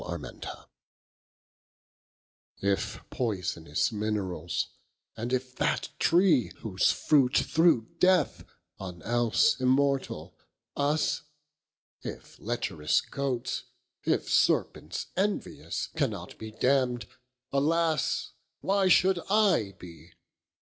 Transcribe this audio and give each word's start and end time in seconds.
IX 0.03 0.47
If 2.59 3.03
poysonous 3.11 3.91
mineralls, 3.91 4.69
and 5.15 5.31
if 5.31 5.55
that 5.57 5.89
tree, 5.99 6.49
Whose 6.61 6.89
fruit 6.91 7.37
threw 7.37 7.83
death 7.99 8.43
on 8.79 9.03
else 9.03 9.53
immortall 9.57 10.33
us, 10.75 11.21
If 12.01 12.39
lecherous 12.39 13.01
goats, 13.01 13.65
if 14.03 14.27
serpents 14.27 15.05
envious 15.15 15.89
Cannot 15.95 16.35
be 16.39 16.49
damn'd; 16.49 17.05
Alas; 17.53 18.31
why 18.61 18.87
should 18.87 19.19
I 19.29 19.73
bee? 19.77 20.13